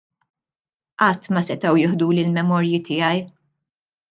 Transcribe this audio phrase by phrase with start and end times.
[1.03, 1.83] Qatt ma setgħu joħduli
[2.25, 3.23] l-memorji tiegħi.